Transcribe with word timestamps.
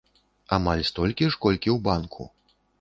Амаль 0.57 0.81
столькі 0.89 1.29
ж, 1.31 1.39
колькі 1.47 1.69
ў 1.75 1.77
банку. 1.91 2.23